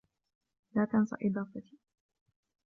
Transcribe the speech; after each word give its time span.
لا 0.75 0.85
تنس 0.85 1.13
إضافتي. 1.21 1.77